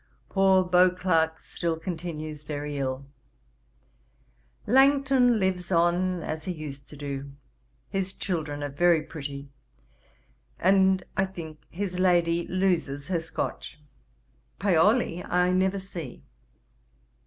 [0.29, 3.05] 'Poor Beauclerk still continues very ill.
[4.65, 7.33] Langton lives on as he used to do.
[7.87, 9.49] His children are very pretty,
[10.57, 13.79] and, I think, his lady loses her Scotch.
[14.57, 16.23] Paoli I never see.